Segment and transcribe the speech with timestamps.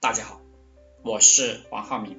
[0.00, 0.40] 大家好，
[1.02, 2.16] 我是王浩明，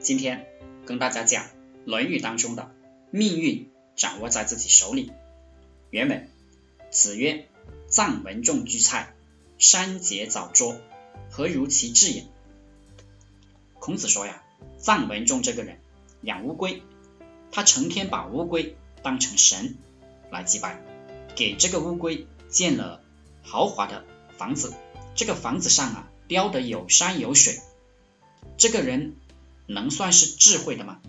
[0.00, 0.48] 今天
[0.84, 1.44] 跟大家讲
[1.84, 2.74] 《论语》当中的
[3.12, 5.12] “命运掌握在自己手里”。
[5.90, 6.28] 原文：
[6.90, 7.46] 子曰
[7.88, 9.14] ：“臧文仲居蔡，
[9.58, 10.76] 山节藻捉，
[11.30, 12.26] 何如其志也？”
[13.78, 14.42] 孔子说呀，
[14.80, 15.78] 臧文仲这个人
[16.22, 16.82] 养乌龟，
[17.52, 19.76] 他成天把乌龟当成神
[20.32, 20.82] 来祭拜，
[21.36, 23.00] 给这个乌龟建了
[23.44, 24.04] 豪华的
[24.36, 24.74] 房子，
[25.14, 26.10] 这个房子上啊。
[26.28, 27.58] 雕的有山有水，
[28.58, 29.16] 这个人
[29.66, 31.00] 能算是智慧的吗？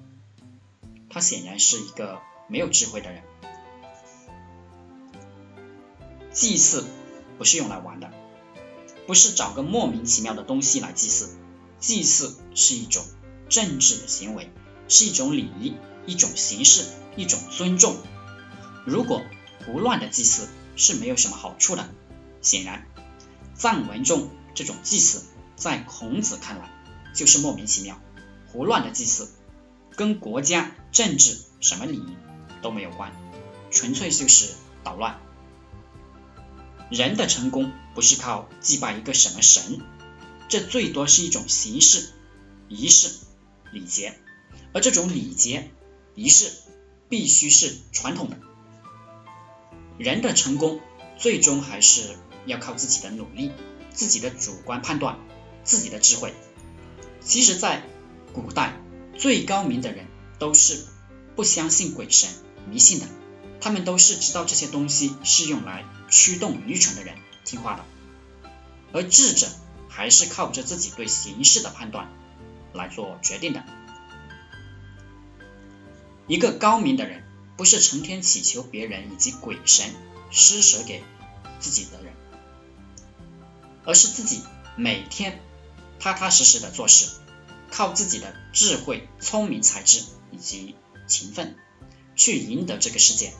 [1.09, 3.21] 他显然是一个没有智慧的人。
[6.31, 6.85] 祭祀
[7.37, 8.11] 不是用来玩的，
[9.07, 11.37] 不是找个莫名其妙的东西来祭祀。
[11.79, 13.03] 祭祀是一种
[13.49, 14.49] 政治的行为，
[14.87, 16.85] 是一种礼仪，一种形式，
[17.17, 17.97] 一种尊重。
[18.85, 19.21] 如果
[19.65, 21.89] 胡乱的祭祀是没有什么好处的。
[22.41, 22.87] 显然，
[23.57, 24.29] 臧文仲。
[24.59, 25.23] 这种祭祀
[25.55, 26.69] 在孔子看来
[27.15, 27.97] 就是莫名其妙、
[28.51, 29.29] 胡乱的祭祀，
[29.95, 32.17] 跟国家、政治什么礼仪
[32.61, 33.13] 都没有关，
[33.71, 34.49] 纯粹就是
[34.83, 35.21] 捣乱。
[36.91, 39.79] 人的成功不是靠祭拜一个什么神，
[40.49, 42.09] 这最多是一种形式、
[42.67, 43.11] 仪式、
[43.71, 44.19] 礼节，
[44.73, 45.71] 而这种礼节、
[46.15, 46.51] 仪式
[47.07, 48.37] 必须是传统的。
[49.97, 50.81] 人的成功
[51.17, 53.53] 最终还是要靠自己的努力。
[53.93, 55.17] 自己的主观判断，
[55.63, 56.33] 自己的智慧。
[57.21, 57.83] 其实，在
[58.33, 58.79] 古代，
[59.17, 60.05] 最高明的人
[60.37, 60.85] 都是
[61.35, 62.29] 不相信鬼神、
[62.69, 63.07] 迷信的，
[63.59, 67.15] 他们都是知道这些东西是用来驱动愚蠢的人
[67.45, 67.85] 听话的。
[68.91, 69.47] 而智者
[69.87, 72.09] 还是靠着自己对形势的判断
[72.73, 73.63] 来做决定的。
[76.27, 77.23] 一个高明的人，
[77.57, 79.93] 不是成天祈求别人以及鬼神
[80.31, 81.03] 施舍给
[81.59, 82.13] 自己的人。
[83.89, 84.43] 而是自己
[84.75, 85.39] 每天
[85.99, 87.09] 踏踏实实的做事，
[87.71, 90.75] 靠自己的智慧、聪明才智以及
[91.07, 91.55] 勤奋
[92.15, 93.33] 去赢得这个世界。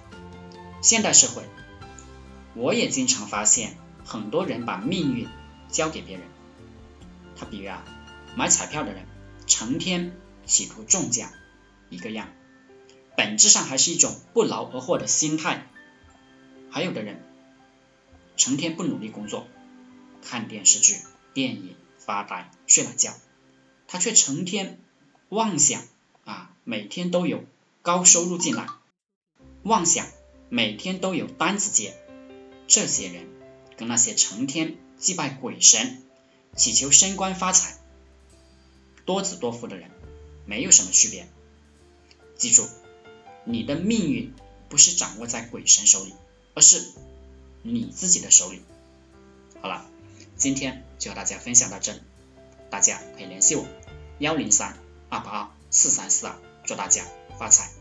[0.81, 1.43] 现代社会，
[2.55, 5.27] 我也经常发现很多人把命运
[5.69, 6.25] 交给别人。
[7.37, 7.85] 他比如啊，
[8.35, 9.05] 买彩票的人
[9.45, 11.29] 成天企图中奖，
[11.91, 12.27] 一个样，
[13.15, 15.67] 本质上还是一种不劳而获的心态。
[16.71, 17.23] 还有的人
[18.35, 19.45] 成天不努力工作。
[20.21, 20.97] 看电视剧、
[21.33, 23.13] 电影、发呆、睡懒觉，
[23.87, 24.79] 他却成天
[25.29, 25.83] 妄想
[26.25, 27.43] 啊，每天都有
[27.81, 28.67] 高收入进来，
[29.63, 30.07] 妄想
[30.49, 31.95] 每天都有单子接。
[32.67, 33.27] 这些人
[33.77, 36.03] 跟那些成天祭拜鬼神、
[36.55, 37.77] 祈求升官发财、
[39.05, 39.89] 多子多福的人
[40.45, 41.27] 没有什么区别。
[42.35, 42.67] 记住，
[43.45, 44.33] 你的命运
[44.69, 46.13] 不是掌握在鬼神手里，
[46.53, 46.85] 而是
[47.63, 48.61] 你自己的手里。
[49.61, 49.89] 好了。
[50.39, 52.01] 今天就和大家分享到这里，
[52.71, 53.67] 大家可以联系我
[54.19, 54.77] 幺零三
[55.09, 57.03] 二八二四三四二，祝大家
[57.37, 57.78] 发财。